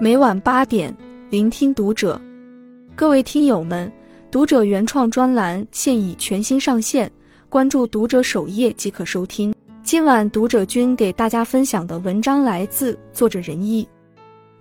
[0.00, 0.96] 每晚八点，
[1.28, 2.20] 聆听读者。
[2.94, 3.92] 各位听友们，
[4.30, 7.10] 读者原创专栏现已全新上线，
[7.48, 9.52] 关注读者首页即可收听。
[9.82, 13.88] 今晚读者君给大家分享的文章来自作者仁义。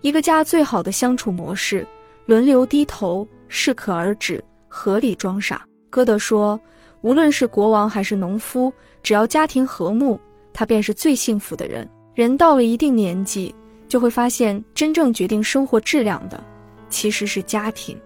[0.01, 1.85] 一个家最好的相处模式，
[2.25, 5.63] 轮流低头，适可而止，合理装傻。
[5.91, 6.59] 歌德说，
[7.01, 8.73] 无论是国王还是农夫，
[9.03, 10.19] 只要家庭和睦，
[10.51, 11.87] 他便是最幸福的人。
[12.15, 13.53] 人到了一定年纪。
[13.87, 16.43] 就会发现，真正决定生活质量的，
[16.89, 17.97] 其实是家庭。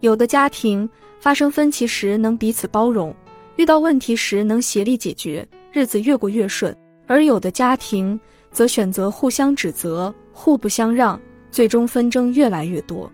[0.00, 0.88] 有的家庭
[1.18, 3.14] 发生分歧时能彼此包容，
[3.56, 6.72] 遇到问题时能协力解决，日子越过越顺；
[7.06, 8.18] 而有的家庭
[8.50, 13.10] 则选择互相指责、互不相让，最终纷争越来越多。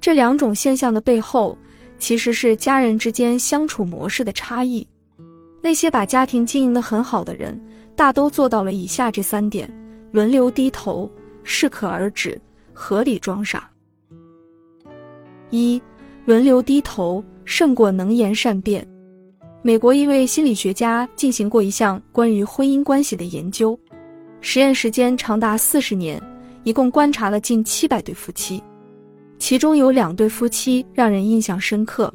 [0.00, 1.58] 这两种现象的背后，
[1.98, 4.86] 其实是家人之间相处模式的差异。
[5.62, 7.58] 那些把家庭经营得很好的人，
[7.96, 9.68] 大都做到了以下这三点。
[10.14, 11.10] 轮流低头，
[11.42, 12.40] 适可而止，
[12.72, 13.68] 合理装傻。
[15.50, 15.82] 一，
[16.24, 18.86] 轮流低头胜过能言善辩。
[19.60, 23.76] 美国一位心理学家进行过一项关于婚姻关系的研究，
[24.40, 26.22] 实验时间长达四十年，
[26.62, 28.62] 一共观察了近七百对夫妻，
[29.40, 32.14] 其中有两对夫妻让人印象深刻。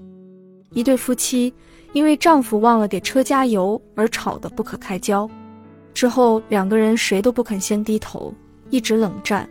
[0.71, 1.53] 一对夫妻
[1.91, 5.29] 因为丈夫忘了给车加油而吵得不可开交。
[5.93, 8.33] 之后，两个人谁都不肯先低头，
[8.69, 9.49] 一直冷战。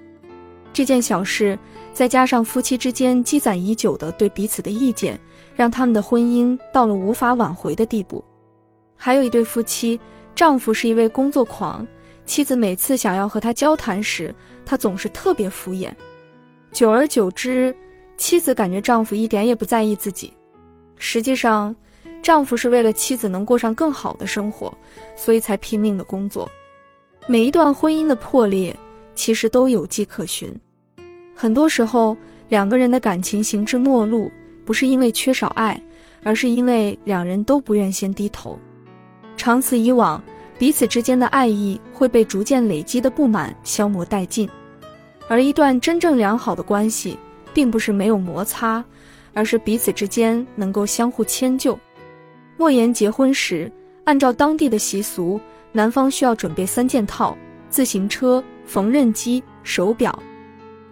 [0.72, 1.58] 这件小事，
[1.92, 5.18] 再加上夫妻之间积攒已久的对彼此的意见，
[5.56, 8.24] 让他们的婚姻到了无法挽回的地步。
[8.96, 9.98] 还有一对夫妻，
[10.34, 11.86] 丈夫是一位工作狂，
[12.24, 14.32] 妻子每次想要和他交谈时，
[14.64, 15.90] 他总是特别敷衍。
[16.70, 17.74] 久而久之，
[18.16, 20.32] 妻子感觉丈夫一点也不在意自己。
[20.96, 21.74] 实际上，
[22.22, 24.72] 丈夫是为了妻子能过上更好的生活，
[25.16, 26.48] 所以才拼命的工作。
[27.26, 28.74] 每一段婚姻的破裂，
[29.14, 30.54] 其实都有迹可循。
[31.34, 32.16] 很多时候，
[32.48, 34.30] 两个人的感情行至末路，
[34.64, 35.80] 不是因为缺少爱，
[36.22, 38.58] 而是因为两人都不愿先低头。
[39.36, 40.22] 长此以往，
[40.58, 44.48] 彼此之间的爱意会被逐渐累积的不满消磨殆尽。
[45.28, 47.16] 而一段真正良好的关系，
[47.54, 48.84] 并不是没有摩擦，
[49.32, 51.78] 而是彼此之间能够相互迁就。
[52.58, 53.70] 莫言结婚时，
[54.02, 57.38] 按照当地的习俗，男方需要准备三件套：
[57.70, 60.18] 自行车、缝纫机、手表。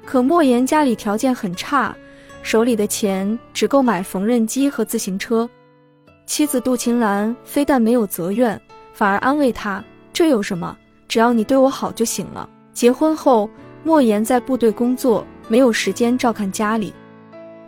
[0.05, 1.93] 可莫言家里条件很差，
[2.41, 5.51] 手里的钱只够买缝纫机和自行车。
[6.25, 8.61] 妻子杜晴兰非但没有责怨，
[8.93, 9.83] 反而安慰他
[10.15, 10.77] ：“这有什么？
[11.09, 13.51] 只要你对我好就行了。”结婚后，
[13.83, 16.95] 莫言在部队工作，没有时间照看家里。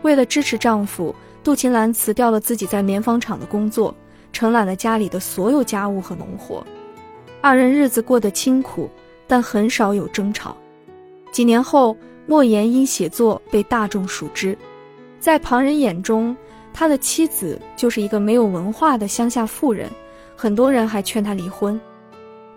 [0.02, 1.14] 为了支持丈夫。
[1.44, 3.94] 杜琴兰辞掉了自己在棉纺厂的工作，
[4.32, 6.66] 承揽了家里的所有家务和农活。
[7.40, 8.90] 二人日子过得清苦，
[9.26, 10.54] 但很少有争吵。
[11.32, 14.58] 几年后，莫言因写作被大众熟知，
[15.18, 16.36] 在旁人眼中，
[16.74, 19.88] 他的妻子就是一个没有文化的乡下妇人，
[20.36, 21.80] 很多人还劝他离婚。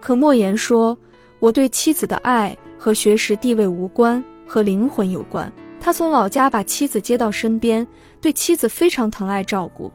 [0.02, 0.97] 可莫言说
[1.40, 5.50] ：“我对妻子的爱和学识地位无关，和灵魂有关。”
[5.84, 7.86] 他从老家把妻子接到身边，
[8.22, 9.92] 对妻子非常疼爱照顾，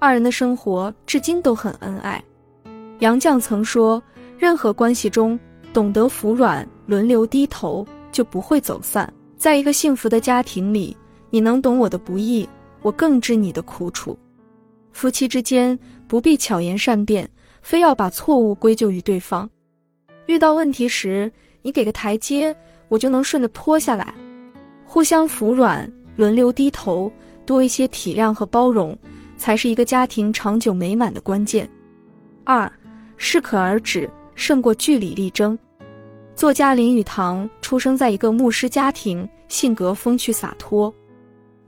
[0.00, 2.22] 二人的生活至今都很恩爱。
[2.98, 4.02] 杨绛曾说
[4.36, 5.38] ：“任何关系中，
[5.72, 9.10] 懂得服软、轮流低头，就不会走散。
[9.36, 10.96] 在一个幸福的家庭里，
[11.30, 12.46] 你能懂我的不易，
[12.82, 14.18] 我更知你的苦楚。
[14.90, 15.78] 夫妻之间
[16.08, 17.30] 不必巧言善辩，
[17.62, 19.48] 非要把错误归咎于对方。
[20.26, 21.30] 遇到问题时，
[21.62, 22.54] 你给个台阶，
[22.88, 24.12] 我就能顺着坡下来。”
[24.90, 27.12] 互相服软，轮流低头，
[27.44, 28.96] 多一些体谅和包容，
[29.36, 31.68] 才是一个家庭长久美满的关键。
[32.42, 32.72] 二，
[33.18, 35.56] 适可而止胜过据理力争。
[36.34, 40.92] 作家林语堂出生在一个牧师家庭，性格风趣洒脱，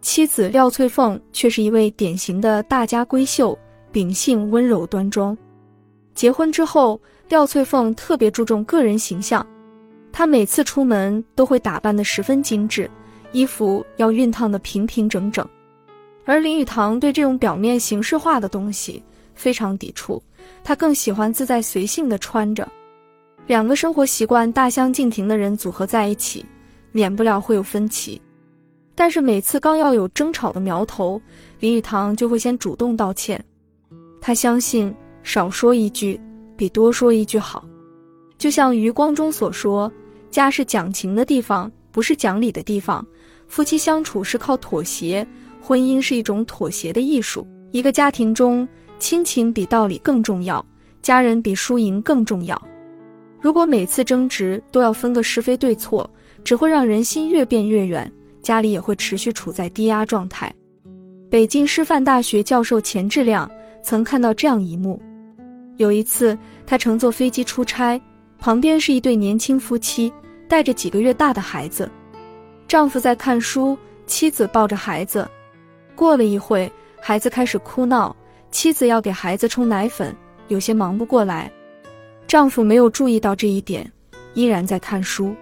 [0.01, 3.57] 妻子廖翠凤却是一位典型的大家闺秀，
[3.93, 5.37] 秉性温柔端庄。
[6.15, 6.99] 结婚之后，
[7.29, 9.47] 廖翠凤特别注重个人形象，
[10.11, 12.91] 她每次出门都会打扮得十分精致。
[13.33, 15.47] 衣服要熨烫的平平整整，
[16.25, 19.03] 而林语堂对这种表面形式化的东西
[19.35, 20.23] 非常抵触，
[20.65, 22.69] 他更喜欢自在随性的穿着。
[23.47, 26.45] 两个生活习惯大相径庭的人组合在一起，
[26.93, 28.21] 免不了会有分歧。
[28.95, 31.21] 但是每次刚要有争吵的苗头，
[31.59, 33.43] 林语堂就会先主动道歉。
[34.21, 36.21] 他相信少说一句
[36.57, 37.65] 比多说一句好，
[38.37, 39.91] 就像余光中所说
[40.31, 43.05] ：“家是讲情的地方，不是讲理的地方。”
[43.51, 45.27] 夫妻相处是靠妥协，
[45.61, 47.45] 婚姻是一种妥协的艺术。
[47.73, 48.67] 一个家庭中，
[49.01, 50.65] 亲情比道理更重要，
[51.03, 52.61] 家人比输赢更重要。
[53.41, 56.09] 如果每次争执都要分个是非对错，
[56.45, 58.11] 只会让人心越变越远，
[58.41, 60.55] 家里也会持续处在低压状态。
[61.29, 63.51] 北京师范大学教授钱志亮
[63.83, 65.03] 曾看到这样一幕：
[65.77, 68.01] 有一次，他乘坐飞机出差，
[68.39, 70.13] 旁边是一对年轻夫妻，
[70.49, 71.91] 带着几个月大的孩子，
[72.71, 73.77] 丈夫在看书，
[74.07, 75.29] 妻子抱着孩子。
[75.97, 76.71] 过了一会，
[77.01, 78.15] 孩子开始哭闹，
[78.53, 80.15] 妻子要给孩子冲奶粉，
[80.47, 81.51] 有些忙不过来。
[82.29, 83.91] 丈夫没有注意到这一点，
[84.35, 85.35] 依然在看书。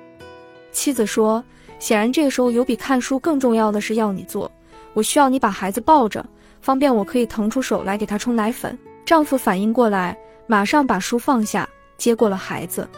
[0.73, 1.45] 妻子说
[1.79, 4.51] ：“显然，这个时候有比看书更重要的事要你做。”
[4.95, 6.25] 我需要你把孩子抱着，
[6.63, 8.77] 方便我可以腾出手来给他冲奶粉。
[9.05, 10.17] 丈夫反应过来，
[10.47, 12.89] 马上把书放下，接过了孩子。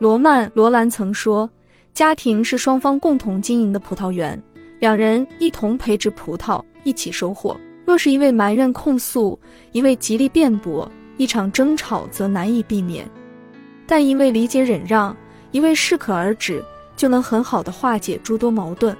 [0.00, 1.48] 罗曼·罗兰曾说
[1.94, 4.40] ：“家庭是双方共同经营的葡萄园，
[4.80, 7.58] 两人一同培植葡萄，一起收获。
[7.84, 9.38] 若是一味埋怨控诉，
[9.72, 13.04] 一味极力辩驳，一场争吵则难以避免；
[13.86, 15.14] 但一味理解忍让，
[15.50, 16.64] 一味适可而止，
[16.96, 18.96] 就能很好的化解诸多矛盾。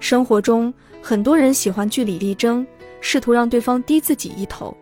[0.00, 2.66] 生活中。”很多人喜欢据理力争，
[3.00, 4.76] 试图让对方低自己一头，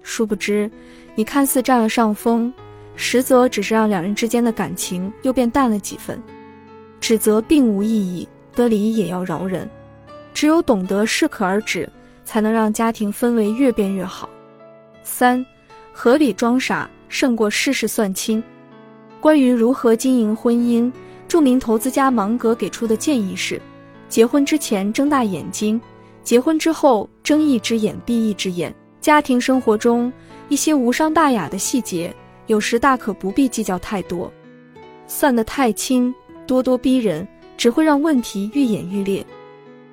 [0.00, 0.70] 殊不知，
[1.16, 2.50] 你看似占了上风，
[2.94, 6.22] 实则只是让两人之间的感情又变淡了几分。
[7.00, 9.68] 指责并无意义，得理也要饶人。
[10.32, 11.88] 只有懂得适可而止，
[12.24, 14.28] 才能让家庭氛围越变越好。
[15.02, 15.44] 三，
[15.92, 18.42] 合理装傻胜过事事算清。
[19.20, 20.90] 关于如何经营婚姻，
[21.26, 23.60] 著名投资家芒格给出的建议是。
[24.08, 25.80] 结婚之前睁大眼睛，
[26.22, 28.74] 结婚之后睁一只眼闭一只眼。
[29.00, 30.12] 家庭生活中
[30.48, 32.14] 一些无伤大雅的细节，
[32.46, 34.30] 有时大可不必计较太多。
[35.06, 36.14] 算得太清，
[36.50, 37.26] 咄咄逼人，
[37.56, 39.24] 只会让问题愈演愈烈。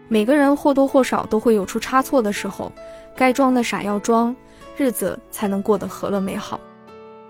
[0.07, 2.71] 每个人或多或少都会有出差错的时候，
[3.15, 4.35] 该装的傻要装，
[4.75, 6.59] 日子才能过得和乐美好。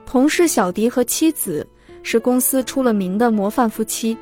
[0.05, 1.67] 同事小迪和妻子
[2.03, 4.17] 是公司出了名的模范夫妻。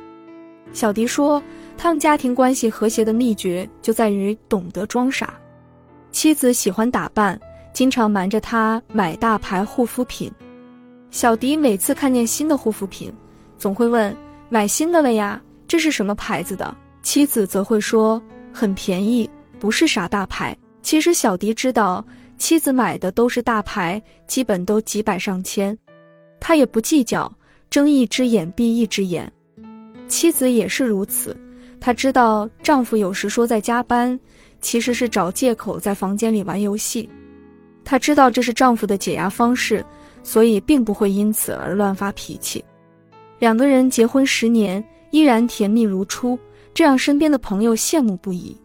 [0.72, 1.40] 小迪说。
[1.78, 5.34] 他们家庭关系和谐的秘诀就在于懂得装傻。
[6.10, 7.38] 妻子喜欢打扮，
[7.70, 10.32] 经常瞒着他买大牌护肤品。
[11.10, 13.12] 小迪每次看见新的护肤品，
[13.58, 14.16] 总会问
[14.48, 15.40] ：“买新的了呀？
[15.68, 18.20] 这是什么牌子的？”妻子则会说
[18.52, 19.28] ：“很便宜，
[19.58, 22.04] 不是啥大牌。”其实小迪知道，
[22.38, 25.76] 妻子买的都是大牌，基本都几百上千。
[26.38, 27.32] 他也不计较，
[27.70, 29.30] 睁一只眼闭一只眼。
[30.06, 31.36] 妻子也是如此。
[31.80, 34.18] 她知道丈夫有时说在加班，
[34.60, 37.08] 其实是找借口在房间里玩游戏。
[37.84, 39.84] 她知道这是丈夫的解压方式，
[40.22, 42.64] 所以并不会因此而乱发脾气。
[43.38, 46.38] 两个人结婚十年，依然甜蜜如初，
[46.72, 48.56] 这让身边的朋友羡慕不已。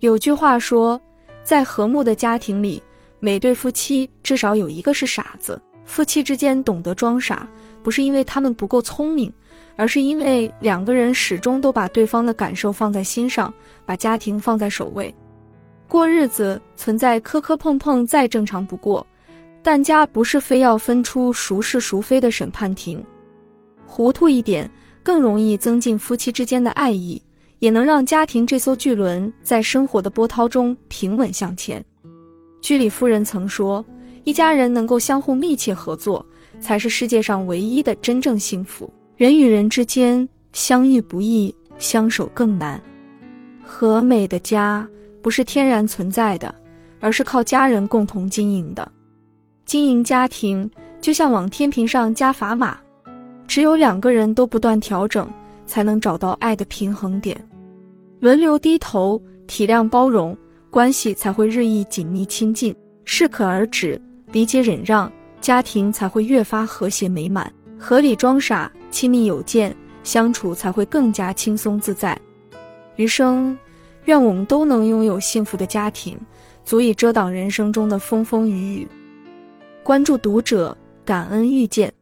[0.00, 1.00] 有句话说，
[1.42, 2.82] 在和睦的家庭里，
[3.20, 5.60] 每对夫妻至少有一个是傻子。
[5.84, 7.48] 夫妻之间懂得装傻，
[7.82, 9.32] 不是因为他们不够聪明。
[9.74, 13.52] 而是因为两个人始终都把对方的感受放在心上，
[13.86, 15.12] 把家庭放在首位，
[15.88, 19.04] 过日子存在磕磕碰碰再正常不过，
[19.62, 23.02] 但家不是非要分出孰是孰非的审判庭。
[23.94, 24.68] 糊涂一点
[25.02, 27.20] 更容易增进夫妻之间的爱意，
[27.58, 31.84] 也能让家庭这艘巨轮在生活的波涛中平稳向前。
[32.62, 33.84] 居里夫人曾说
[34.24, 36.24] ：“一家人能够相互密切合作，
[36.58, 42.82] 才是世界上唯一的真正幸福。”人与人之间相遇不易，相守更难。
[43.62, 44.88] 和美的家
[45.20, 46.52] 不是天然存在的，
[46.98, 48.90] 而是靠家人共同经营的。
[49.66, 52.78] 经营家庭就像往天平上加砝码，
[53.52, 55.28] 只有两个人都不断调整，
[55.66, 57.38] 才能找到爱的平衡点。
[58.18, 60.34] 轮流低头，体谅包容，
[60.70, 62.74] 关系才会日益紧密亲近。
[63.04, 64.00] 适可而止，
[64.32, 67.52] 理解忍让，家庭才会越发和谐美满。
[67.78, 68.72] 合理装傻。
[68.90, 72.18] 亲密有间，相处才会更加轻松自在。
[72.96, 73.54] 余生，
[74.06, 76.18] 愿我们都能拥有幸福的家庭，
[76.64, 78.88] 足以遮挡人生中的风风雨雨。
[79.82, 81.92] 关注读者，感恩遇见。